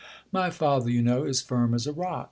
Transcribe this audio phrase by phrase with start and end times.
[0.31, 2.19] My father, you know, is firm as a rock.